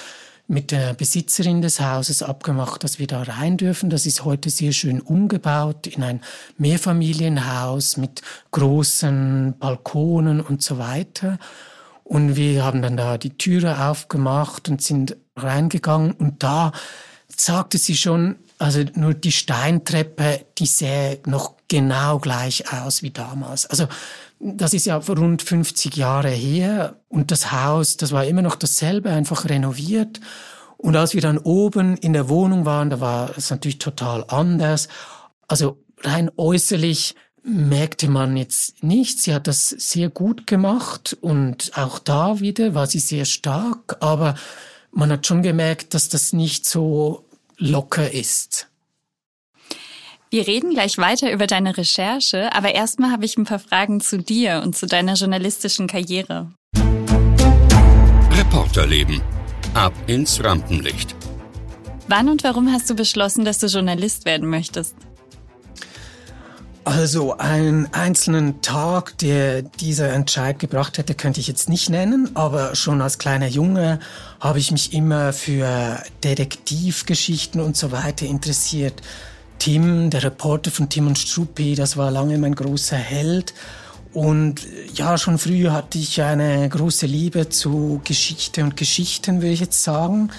[0.47, 3.91] mit der Besitzerin des Hauses abgemacht, dass wir da rein dürfen.
[3.91, 6.21] Das ist heute sehr schön umgebaut in ein
[6.57, 11.37] Mehrfamilienhaus mit großen Balkonen und so weiter.
[12.03, 16.71] Und wir haben dann da die Türe aufgemacht und sind reingegangen und da
[17.27, 23.65] sagte sie schon, also nur die Steintreppe, die sähe noch genau gleich aus wie damals.
[23.65, 23.87] Also
[24.39, 29.09] das ist ja rund 50 Jahre her und das Haus, das war immer noch dasselbe,
[29.09, 30.19] einfach renoviert.
[30.77, 34.87] Und als wir dann oben in der Wohnung waren, da war es natürlich total anders.
[35.47, 39.19] Also rein äußerlich merkte man jetzt nicht.
[39.19, 44.35] Sie hat das sehr gut gemacht und auch da wieder war sie sehr stark, aber
[44.91, 47.25] man hat schon gemerkt, dass das nicht so
[47.59, 48.67] locker ist.
[50.31, 54.17] Wir reden gleich weiter über deine Recherche, aber erstmal habe ich ein paar Fragen zu
[54.17, 56.51] dir und zu deiner journalistischen Karriere.
[58.31, 59.21] Reporterleben.
[59.73, 61.15] Ab ins Rampenlicht.
[62.07, 64.95] Wann und warum hast du beschlossen, dass du Journalist werden möchtest?
[66.89, 72.73] Also einen einzelnen Tag, der dieser Entscheid gebracht hätte, könnte ich jetzt nicht nennen, aber
[72.73, 73.99] schon als kleiner Junge
[74.39, 79.03] habe ich mich immer für Detektivgeschichten und so weiter interessiert.
[79.59, 83.53] Tim, der Reporter von Tim und Struppi, das war lange mein großer Held.
[84.11, 89.59] Und ja, schon früh hatte ich eine große Liebe zu Geschichte und Geschichten, würde ich
[89.59, 90.31] jetzt sagen.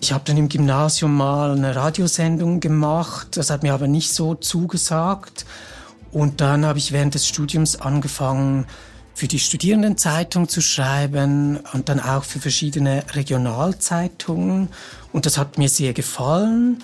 [0.00, 4.34] Ich habe dann im Gymnasium mal eine Radiosendung gemacht, das hat mir aber nicht so
[4.34, 5.44] zugesagt.
[6.12, 8.66] Und dann habe ich während des Studiums angefangen,
[9.14, 14.68] für die Studierendenzeitung zu schreiben und dann auch für verschiedene Regionalzeitungen.
[15.12, 16.82] Und das hat mir sehr gefallen.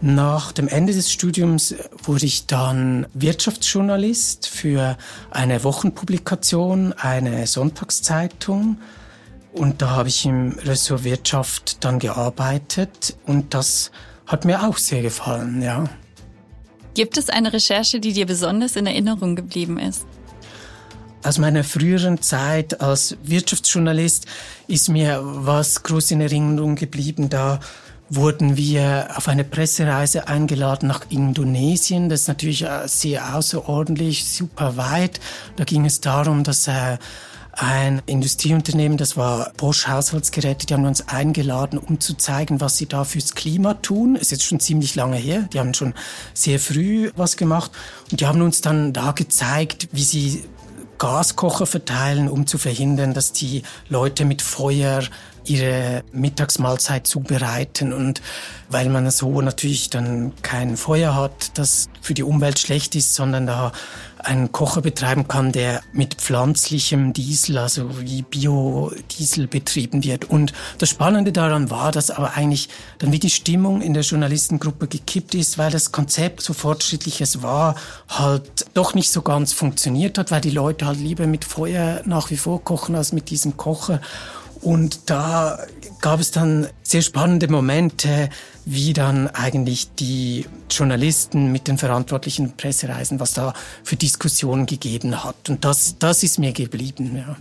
[0.00, 4.98] Nach dem Ende des Studiums wurde ich dann Wirtschaftsjournalist für
[5.30, 8.78] eine Wochenpublikation, eine Sonntagszeitung.
[9.52, 13.90] Und da habe ich im Ressort Wirtschaft dann gearbeitet und das
[14.26, 15.84] hat mir auch sehr gefallen, ja.
[16.96, 20.06] Gibt es eine Recherche, die dir besonders in Erinnerung geblieben ist?
[21.22, 24.24] Aus meiner früheren Zeit als Wirtschaftsjournalist
[24.66, 27.28] ist mir was groß in Erinnerung geblieben.
[27.28, 27.60] Da
[28.08, 32.08] wurden wir auf eine Pressereise eingeladen nach Indonesien.
[32.08, 35.20] Das ist natürlich äh, sehr außerordentlich, super weit.
[35.56, 36.96] Da ging es darum, dass äh,
[37.56, 42.86] ein Industrieunternehmen, das war Bosch Haushaltsgeräte, die haben uns eingeladen, um zu zeigen, was sie
[42.86, 44.16] da fürs Klima tun.
[44.16, 45.48] Ist jetzt schon ziemlich lange her.
[45.52, 45.94] Die haben schon
[46.34, 47.70] sehr früh was gemacht
[48.10, 50.44] und die haben uns dann da gezeigt, wie sie
[50.98, 55.02] Gaskocher verteilen, um zu verhindern, dass die Leute mit Feuer
[55.48, 58.20] ihre Mittagsmahlzeit zubereiten und
[58.68, 63.46] weil man so natürlich dann kein Feuer hat, das für die Umwelt schlecht ist, sondern
[63.46, 63.72] da
[64.26, 70.24] einen Kocher betreiben kann, der mit pflanzlichem Diesel, also wie Biodiesel betrieben wird.
[70.24, 74.88] Und das Spannende daran war, dass aber eigentlich dann wie die Stimmung in der Journalistengruppe
[74.88, 77.76] gekippt ist, weil das Konzept, so fortschrittlich es war,
[78.08, 82.30] halt doch nicht so ganz funktioniert hat, weil die Leute halt lieber mit Feuer nach
[82.30, 84.00] wie vor kochen als mit diesem Kocher.
[84.62, 85.58] Und da
[86.00, 88.30] gab es dann sehr spannende Momente,
[88.64, 95.48] wie dann eigentlich die Journalisten mit den verantwortlichen Pressereisen, was da für Diskussionen gegeben hat.
[95.48, 97.36] Und das, das ist mir geblieben, ja.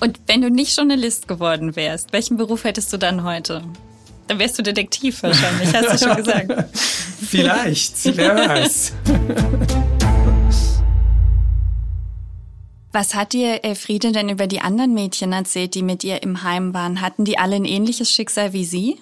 [0.00, 3.62] Und wenn du nicht Journalist geworden wärst, welchen Beruf hättest du dann heute?
[4.28, 6.52] Dann wärst du Detektiv wahrscheinlich, hast du schon gesagt.
[7.28, 8.92] Vielleicht, wer weiß.
[12.92, 16.74] Was hat dir Elfriede denn über die anderen Mädchen erzählt, die mit ihr im Heim
[16.74, 17.00] waren?
[17.00, 19.00] Hatten die alle ein ähnliches Schicksal wie sie?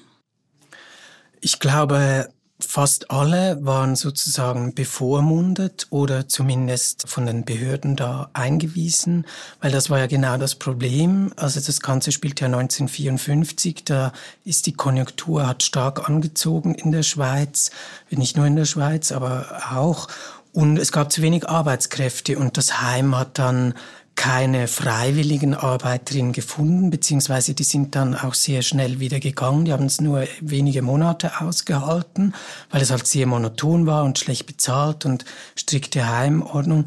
[1.41, 2.29] Ich glaube,
[2.61, 9.27] fast alle waren sozusagen bevormundet oder zumindest von den Behörden da eingewiesen,
[9.61, 11.33] weil das war ja genau das Problem.
[11.37, 14.13] Also das Ganze spielt ja 1954, da
[14.45, 17.71] ist die Konjunktur hat stark angezogen in der Schweiz,
[18.11, 20.07] nicht nur in der Schweiz, aber auch.
[20.53, 23.75] Und es gab zu wenig Arbeitskräfte und das Heim hat dann
[24.17, 29.65] keine freiwilligen Arbeiterinnen gefunden, beziehungsweise die sind dann auch sehr schnell wieder gegangen.
[29.65, 32.35] Die haben es nur wenige Monate ausgehalten,
[32.71, 35.25] weil es halt sehr monoton war und schlecht bezahlt und
[35.57, 36.85] strikte Heimordnung.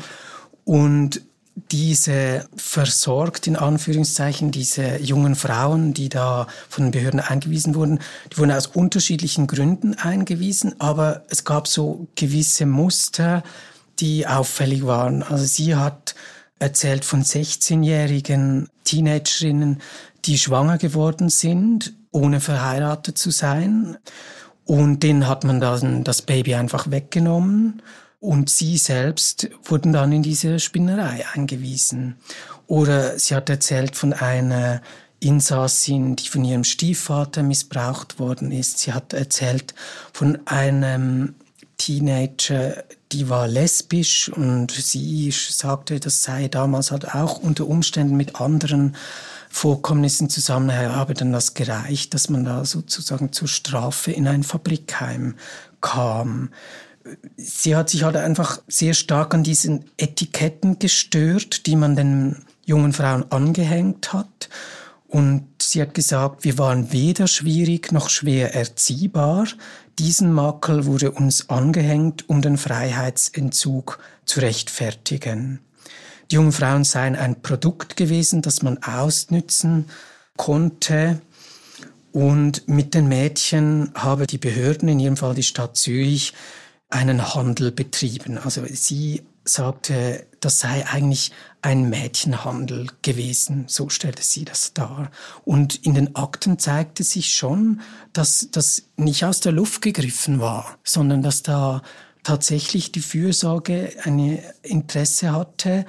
[0.63, 1.21] Und
[1.56, 8.00] diese versorgt, in Anführungszeichen, diese jungen Frauen, die da von den Behörden eingewiesen wurden,
[8.32, 13.44] die wurden aus unterschiedlichen Gründen eingewiesen, aber es gab so gewisse Muster,
[14.00, 15.22] die auffällig waren.
[15.22, 16.16] Also sie hat
[16.58, 19.82] erzählt von 16-jährigen Teenagerinnen,
[20.26, 23.98] die schwanger geworden sind, ohne verheiratet zu sein.
[24.66, 27.82] Und denen hat man dann das Baby einfach weggenommen
[28.24, 32.16] und sie selbst wurden dann in diese Spinnerei eingewiesen.
[32.68, 34.82] Oder sie hat erzählt von einer
[35.20, 38.80] Insassin, die von ihrem Stiefvater missbraucht worden ist.
[38.80, 39.76] Sie hat erzählt
[40.14, 41.36] von einem
[41.78, 48.40] Teenager, die war lesbisch und sie sagte, das sei damals halt auch unter Umständen mit
[48.40, 48.96] anderen
[49.50, 55.36] Vorkommnissen zusammen habe dann das gereicht, dass man da sozusagen zur Strafe in ein Fabrikheim
[55.82, 56.52] kam
[57.38, 62.94] sie hat sich halt einfach sehr stark an diesen Etiketten gestört, die man den jungen
[62.94, 64.50] Frauen angehängt hat.
[65.08, 69.48] Und sie hat gesagt, wir waren weder schwierig noch schwer erziehbar.
[70.00, 75.60] Diesen Makel wurde uns angehängt, um den Freiheitsentzug zu rechtfertigen.
[76.32, 79.86] Die jungen Frauen seien ein Produkt gewesen, das man ausnützen
[80.36, 81.22] konnte.
[82.12, 86.34] Und mit den Mädchen habe die Behörden, in ihrem Fall die Stadt Zürich,
[86.94, 88.38] einen Handel betrieben.
[88.38, 95.12] Also sie sagte, das sei eigentlich ein Mädchenhandel gewesen, so stellte sie das dar.
[95.44, 97.82] Und in den Akten zeigte sich schon,
[98.14, 101.82] dass das nicht aus der Luft gegriffen war, sondern dass da
[102.24, 105.86] tatsächlich die Fürsorge ein Interesse hatte,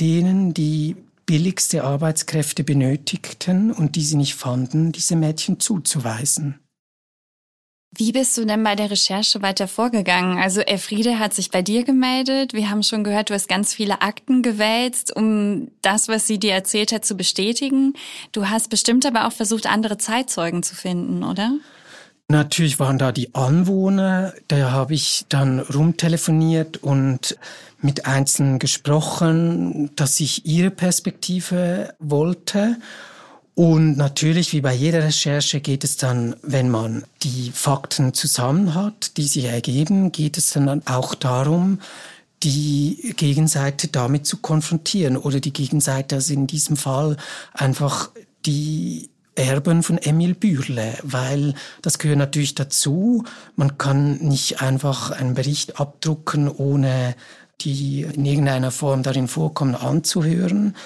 [0.00, 6.58] denen, die billigste Arbeitskräfte benötigten und die sie nicht fanden, diese Mädchen zuzuweisen.
[7.94, 10.38] Wie bist du denn bei der Recherche weiter vorgegangen?
[10.38, 12.52] Also Elfriede hat sich bei dir gemeldet.
[12.52, 16.52] Wir haben schon gehört, du hast ganz viele Akten gewälzt, um das, was sie dir
[16.52, 17.94] erzählt hat, zu bestätigen.
[18.32, 21.52] Du hast bestimmt aber auch versucht, andere Zeitzeugen zu finden, oder?
[22.30, 27.38] Natürlich waren da die Anwohner, da habe ich dann rumtelefoniert und
[27.80, 32.76] mit Einzelnen gesprochen, dass ich ihre Perspektive wollte.
[33.58, 39.16] Und natürlich, wie bei jeder Recherche, geht es dann, wenn man die Fakten zusammen hat,
[39.16, 41.80] die sich ergeben, geht es dann auch darum,
[42.44, 47.16] die Gegenseite damit zu konfrontieren oder die Gegenseite, also in diesem Fall
[47.52, 48.10] einfach
[48.46, 53.24] die Erben von Emil Bürle, weil das gehört natürlich dazu.
[53.56, 57.16] Man kann nicht einfach einen Bericht abdrucken, ohne
[57.62, 60.76] die in irgendeiner Form darin vorkommen anzuhören.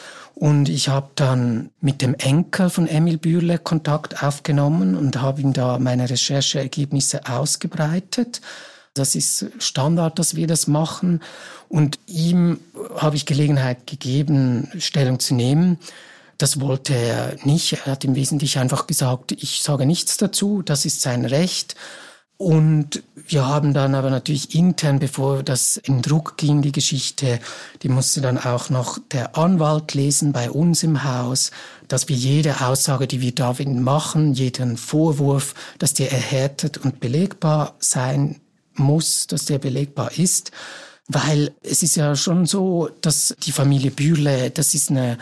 [0.42, 5.52] Und ich habe dann mit dem Enkel von Emil Bürle Kontakt aufgenommen und habe ihm
[5.52, 8.40] da meine Rechercheergebnisse ausgebreitet.
[8.92, 11.22] Das ist Standard, dass wir das machen.
[11.68, 12.58] Und ihm
[12.96, 15.78] habe ich Gelegenheit gegeben, Stellung zu nehmen.
[16.38, 17.74] Das wollte er nicht.
[17.74, 21.76] Er hat im Wesentlichen einfach gesagt, ich sage nichts dazu, das ist sein Recht.
[22.42, 27.38] Und wir haben dann aber natürlich intern, bevor das in Druck ging, die Geschichte,
[27.84, 31.52] die musste dann auch noch der Anwalt lesen bei uns im Haus,
[31.86, 37.76] dass wir jede Aussage, die wir David machen, jeden Vorwurf, dass der erhärtet und belegbar
[37.78, 38.40] sein
[38.74, 40.50] muss, dass der belegbar ist.
[41.06, 45.16] Weil es ist ja schon so, dass die Familie Bürle, das ist eine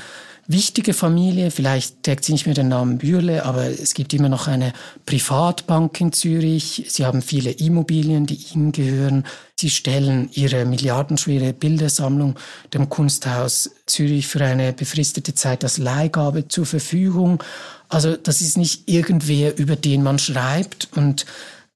[0.52, 1.50] wichtige Familie.
[1.50, 4.72] Vielleicht trägt sie nicht mehr den Namen Bürle, aber es gibt immer noch eine
[5.06, 6.86] Privatbank in Zürich.
[6.88, 9.24] Sie haben viele Immobilien, die ihnen gehören.
[9.58, 12.36] Sie stellen ihre milliardenschwere Bildersammlung
[12.74, 17.42] dem Kunsthaus Zürich für eine befristete Zeit als Leihgabe zur Verfügung.
[17.88, 21.26] Also das ist nicht irgendwer, über den man schreibt und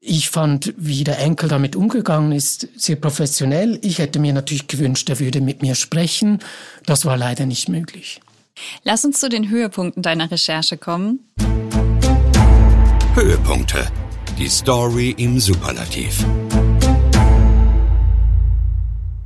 [0.07, 3.79] ich fand, wie der Enkel damit umgegangen ist, sehr professionell.
[3.81, 6.41] Ich hätte mir natürlich gewünscht, er würde mit mir sprechen.
[6.85, 8.21] Das war leider nicht möglich.
[8.83, 11.33] Lass uns zu den Höhepunkten deiner Recherche kommen.
[13.15, 13.87] Höhepunkte.
[14.39, 16.25] Die Story im Superlativ.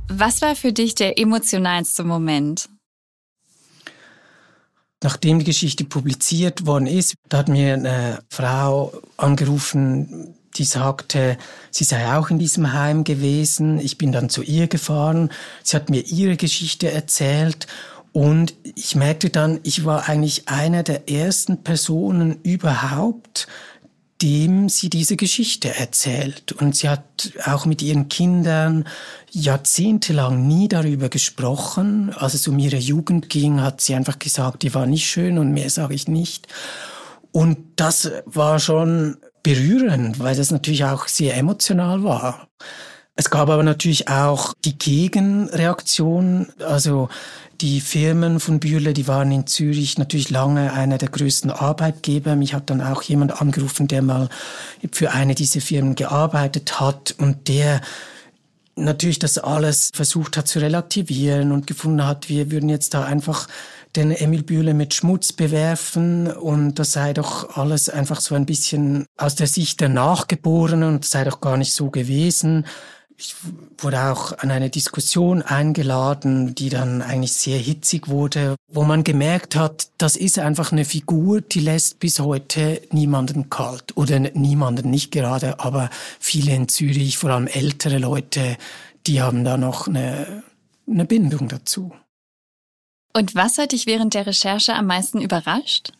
[0.07, 2.69] Was war für dich der emotionalste Moment?
[5.01, 11.37] Nachdem die Geschichte publiziert worden ist, da hat mir eine Frau angerufen, die sagte,
[11.71, 13.79] sie sei auch in diesem Heim gewesen.
[13.79, 15.31] Ich bin dann zu ihr gefahren.
[15.63, 17.67] Sie hat mir ihre Geschichte erzählt
[18.11, 23.47] und ich merkte dann, ich war eigentlich einer der ersten Personen überhaupt,
[24.21, 26.51] dem sie diese Geschichte erzählt.
[26.53, 28.85] Und sie hat auch mit ihren Kindern
[29.31, 32.11] jahrzehntelang nie darüber gesprochen.
[32.13, 35.53] Als es um ihre Jugend ging, hat sie einfach gesagt, die war nicht schön und
[35.53, 36.47] mehr sage ich nicht.
[37.31, 42.49] Und das war schon berührend, weil das natürlich auch sehr emotional war.
[43.19, 46.47] Es gab aber natürlich auch die Gegenreaktion.
[46.65, 47.09] Also
[47.59, 52.37] die Firmen von Bühle, die waren in Zürich natürlich lange einer der größten Arbeitgeber.
[52.37, 54.29] Mich hat dann auch jemand angerufen, der mal
[54.93, 57.81] für eine dieser Firmen gearbeitet hat und der
[58.77, 63.49] natürlich das alles versucht hat zu relativieren und gefunden hat, wir würden jetzt da einfach
[63.97, 69.07] den Emil Bühle mit Schmutz bewerfen und das sei doch alles einfach so ein bisschen
[69.17, 72.65] aus der Sicht der Nachgeborenen und sei doch gar nicht so gewesen
[73.19, 73.35] ich
[73.77, 79.57] wurde auch an eine Diskussion eingeladen, die dann eigentlich sehr hitzig wurde, wo man gemerkt
[79.57, 85.11] hat, das ist einfach eine Figur, die lässt bis heute niemanden kalt oder niemanden nicht
[85.11, 88.57] gerade, aber viele in Zürich, vor allem ältere Leute,
[89.05, 90.43] die haben da noch eine,
[90.87, 91.91] eine Bindung dazu.
[93.13, 95.91] Und was hat dich während der Recherche am meisten überrascht?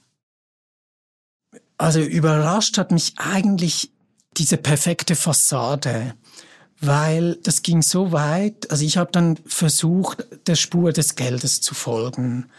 [1.77, 3.91] Also überrascht hat mich eigentlich
[4.37, 6.13] diese perfekte Fassade
[6.81, 11.75] weil das ging so weit, also ich habe dann versucht, der Spur des Geldes zu
[11.75, 12.49] folgen.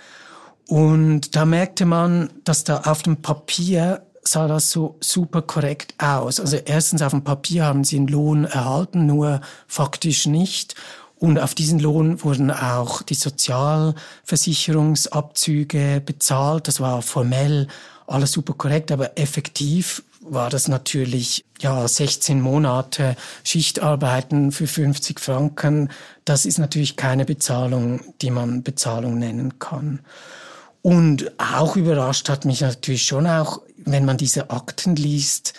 [0.66, 6.39] Und da merkte man, dass da auf dem Papier sah das so super korrekt aus.
[6.39, 10.75] Also erstens auf dem Papier haben sie einen Lohn erhalten, nur faktisch nicht.
[11.21, 16.66] Und auf diesen Lohn wurden auch die Sozialversicherungsabzüge bezahlt.
[16.66, 17.68] Das war formell
[18.07, 25.91] alles super korrekt, aber effektiv war das natürlich, ja, 16 Monate Schichtarbeiten für 50 Franken.
[26.25, 30.01] Das ist natürlich keine Bezahlung, die man Bezahlung nennen kann.
[30.81, 35.53] Und auch überrascht hat mich natürlich schon auch, wenn man diese Akten liest,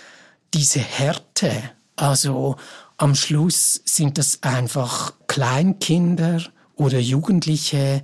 [0.56, 1.52] diese Härte.
[1.96, 2.56] Also
[3.02, 6.44] am Schluss sind das einfach Kleinkinder
[6.76, 8.04] oder Jugendliche,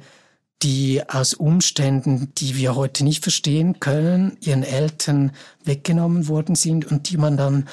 [0.64, 5.34] die aus Umständen, die wir heute nicht verstehen können, ihren Eltern
[5.64, 7.70] weggenommen worden sind und die man dann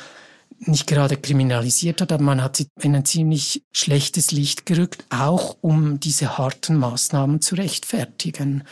[0.58, 5.56] nicht gerade kriminalisiert hat, aber man hat sie in ein ziemlich schlechtes Licht gerückt, auch
[5.62, 8.64] um diese harten Maßnahmen zu rechtfertigen.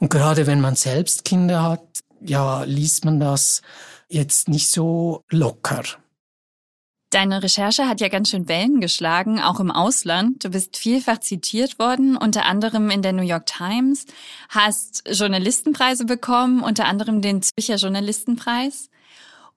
[0.00, 1.84] Und gerade wenn man selbst Kinder hat,
[2.20, 3.62] ja, liest man das
[4.08, 5.84] jetzt nicht so locker.
[7.10, 10.44] Deine Recherche hat ja ganz schön Wellen geschlagen, auch im Ausland.
[10.44, 14.06] Du bist vielfach zitiert worden, unter anderem in der New York Times,
[14.48, 18.90] hast Journalistenpreise bekommen, unter anderem den Zürcher Journalistenpreis.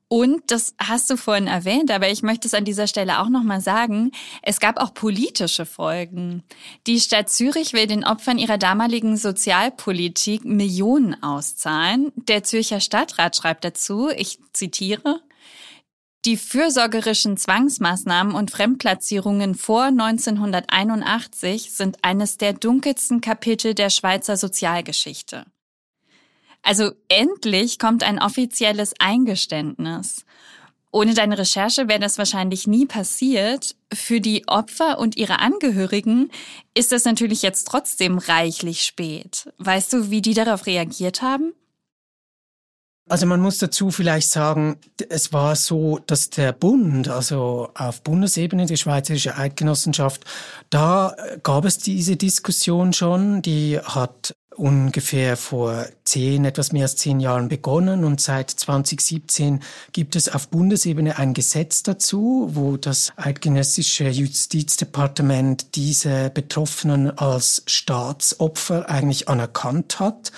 [0.08, 3.62] Und das hast du vorhin erwähnt, aber ich möchte es an dieser Stelle auch nochmal
[3.62, 4.12] sagen.
[4.42, 6.44] Es gab auch politische Folgen.
[6.88, 12.12] Die Stadt Zürich will den Opfern ihrer damaligen Sozialpolitik Millionen auszahlen.
[12.16, 15.22] Der Zürcher Stadtrat schreibt dazu, ich zitiere,
[16.26, 25.46] die fürsorgerischen Zwangsmaßnahmen und Fremdplatzierungen vor 1981 sind eines der dunkelsten Kapitel der Schweizer Sozialgeschichte.
[26.62, 30.26] Also endlich kommt ein offizielles Eingeständnis.
[30.92, 33.76] Ohne deine Recherche wäre das wahrscheinlich nie passiert.
[33.92, 36.32] Für die Opfer und ihre Angehörigen
[36.74, 39.52] ist das natürlich jetzt trotzdem reichlich spät.
[39.58, 41.54] Weißt du, wie die darauf reagiert haben?
[43.10, 44.78] Also man muss dazu vielleicht sagen,
[45.10, 50.24] es war so, dass der Bund, also auf Bundesebene, die Schweizerische Eidgenossenschaft,
[50.70, 57.20] da gab es diese Diskussion schon, die hat ungefähr vor zehn, etwas mehr als zehn
[57.20, 58.04] Jahren begonnen.
[58.04, 66.30] Und seit 2017 gibt es auf Bundesebene ein Gesetz dazu, wo das eidgenössische Justizdepartement diese
[66.30, 70.32] Betroffenen als Staatsopfer eigentlich anerkannt hat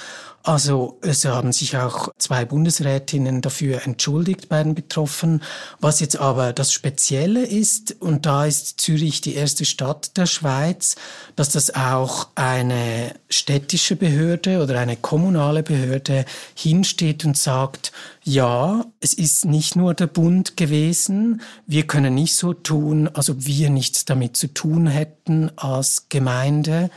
[0.46, 5.42] also es haben sich auch zwei Bundesrätinnen dafür entschuldigt bei den Betroffenen.
[5.80, 10.98] Was jetzt aber das Spezielle ist, und da ist Zürich die erste Stadt der Schweiz,
[11.36, 17.92] dass das auch eine städtische Behörde oder eine kommunale Behörde hinsteht und sagt,
[18.24, 23.46] ja, es ist nicht nur der Bund gewesen, wir können nicht so tun, als ob
[23.46, 26.92] wir nichts damit zu tun hätten als Gemeinde.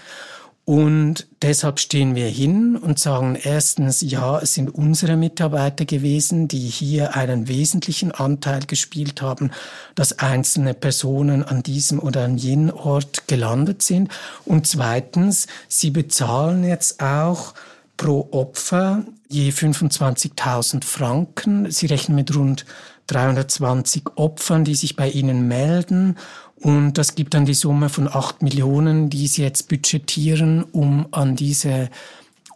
[0.68, 6.58] Und deshalb stehen wir hin und sagen erstens, ja, es sind unsere Mitarbeiter gewesen, die
[6.58, 9.50] hier einen wesentlichen Anteil gespielt haben,
[9.94, 14.10] dass einzelne Personen an diesem oder an jenem Ort gelandet sind.
[14.44, 17.54] Und zweitens, sie bezahlen jetzt auch
[17.96, 21.70] pro Opfer je 25.000 Franken.
[21.70, 22.66] Sie rechnen mit rund
[23.06, 26.16] 320 Opfern, die sich bei ihnen melden
[26.60, 31.36] und das gibt dann die Summe von acht Millionen, die sie jetzt budgetieren, um an
[31.36, 31.88] diese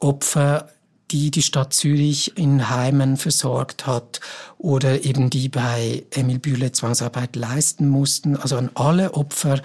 [0.00, 0.68] Opfer,
[1.11, 4.20] die die Stadt Zürich in Heimen versorgt hat
[4.59, 9.61] oder eben die bei Emil Bühle Zwangsarbeit leisten mussten, also an alle Opfer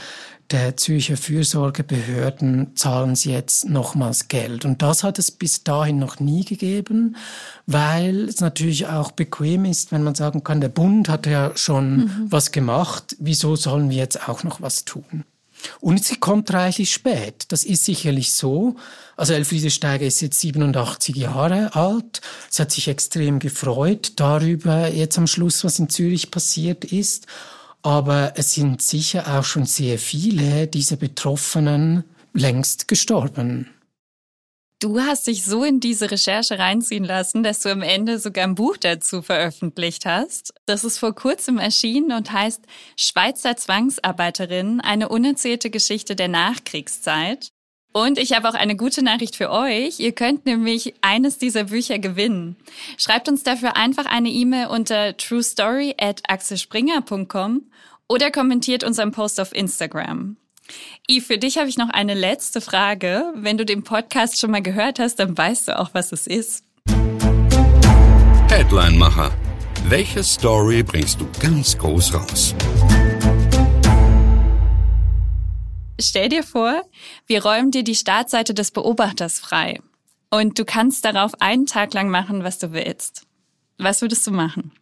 [0.51, 4.65] der Zürcher Fürsorgebehörden zahlen sie jetzt nochmals Geld.
[4.65, 7.17] Und das hat es bis dahin noch nie gegeben,
[7.65, 11.97] weil es natürlich auch bequem ist, wenn man sagen kann, der Bund hat ja schon
[11.97, 12.27] mhm.
[12.29, 15.25] was gemacht, wieso sollen wir jetzt auch noch was tun?
[15.79, 17.45] Und sie kommt reichlich spät.
[17.49, 18.75] Das ist sicherlich so.
[19.15, 22.21] Also Elfriede Steiger ist jetzt 87 Jahre alt.
[22.49, 27.25] Sie hat sich extrem gefreut darüber, jetzt am Schluss, was in Zürich passiert ist.
[27.87, 33.73] Aber es sind sicher auch schon sehr viele dieser Betroffenen längst gestorben.
[34.81, 38.55] Du hast dich so in diese Recherche reinziehen lassen, dass du am Ende sogar ein
[38.55, 40.53] Buch dazu veröffentlicht hast.
[40.65, 42.61] Das ist vor kurzem erschienen und heißt
[42.97, 47.53] Schweizer Zwangsarbeiterin, eine unerzählte Geschichte der Nachkriegszeit.
[47.97, 49.99] Und ich habe auch eine gute Nachricht für euch.
[49.99, 52.55] Ihr könnt nämlich eines dieser Bücher gewinnen.
[52.95, 57.63] Schreibt uns dafür einfach eine E-Mail unter truestory at axelspringer.com
[58.07, 60.37] oder kommentiert unseren Post auf Instagram.
[61.09, 63.33] I, für dich habe ich noch eine letzte Frage.
[63.33, 66.63] Wenn du den Podcast schon mal gehört hast, dann weißt du auch, was es ist.
[68.49, 69.31] Headline-Macher.
[69.89, 72.53] Welche Story bringst du ganz groß raus?
[75.99, 76.83] Stell dir vor,
[77.25, 79.79] wir räumen dir die Startseite des Beobachters frei.
[80.29, 83.23] und du kannst darauf einen Tag lang machen, was du willst.
[83.77, 84.73] Was würdest du machen?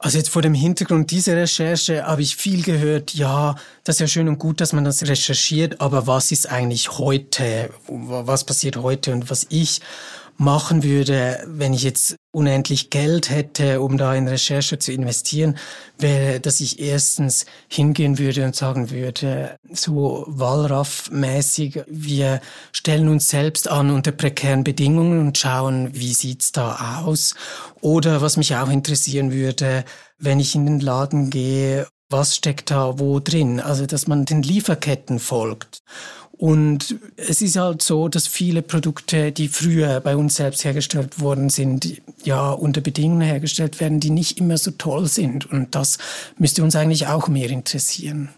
[0.00, 4.06] Also jetzt vor dem Hintergrund dieser Recherche habe ich viel gehört, ja, das ist ja
[4.06, 7.70] schön und gut, dass man das recherchiert, aber was ist eigentlich heute?
[7.88, 9.12] Was passiert heute?
[9.12, 9.80] Und was ich
[10.38, 15.58] machen würde, wenn ich jetzt unendlich Geld hätte, um da in Recherche zu investieren,
[15.98, 23.68] wäre, dass ich erstens hingehen würde und sagen würde, so Wallraff-mäßig, wir stellen uns selbst
[23.68, 27.34] an unter prekären Bedingungen und schauen, wie sieht's da aus.
[27.80, 29.84] Oder was mich auch interessieren würde,
[30.18, 33.60] wenn ich in den Laden gehe, was steckt da wo drin?
[33.60, 35.82] Also, dass man den Lieferketten folgt.
[36.38, 41.50] Und es ist halt so, dass viele Produkte, die früher bei uns selbst hergestellt worden
[41.50, 45.50] sind, ja unter Bedingungen hergestellt werden, die nicht immer so toll sind.
[45.50, 45.98] Und das
[46.38, 48.28] müsste uns eigentlich auch mehr interessieren.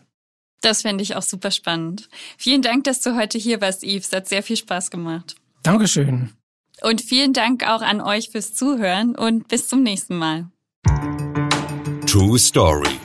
[0.63, 2.09] Das fände ich auch super spannend.
[2.39, 4.09] Vielen Dank, dass du heute hier warst, Yves.
[4.09, 5.37] Es hat sehr viel Spaß gemacht.
[5.63, 6.31] Dankeschön.
[6.81, 10.47] Und vielen Dank auch an euch fürs Zuhören und bis zum nächsten Mal.
[12.07, 12.99] True Story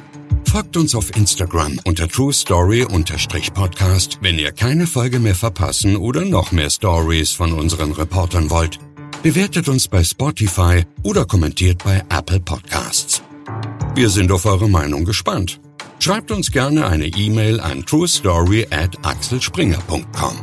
[0.55, 6.53] Folgt uns auf Instagram unter True Story-Podcast, wenn ihr keine Folge mehr verpassen oder noch
[6.53, 8.79] mehr Stories von unseren Reportern wollt.
[9.21, 13.21] Bewertet uns bei Spotify oder kommentiert bei Apple Podcasts.
[13.95, 15.59] Wir sind auf eure Meinung gespannt.
[15.99, 20.37] Schreibt uns gerne eine E-Mail an truestory at axelspringer.com.